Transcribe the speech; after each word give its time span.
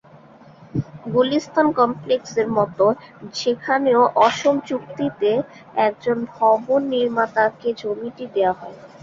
গুলিস্তান 1.07 1.67
কমপ্লেক্সের 1.79 2.47
মতো 2.57 2.85
সেখানেও 3.35 4.01
অসম 4.21 4.55
চুক্তিতে 4.67 5.31
একজন 5.81 6.17
ভবন 6.33 6.81
নির্মাতাকে 6.93 7.69
জমিটি 7.81 8.25
দেওয়া 8.35 8.53
হয়। 8.59 8.77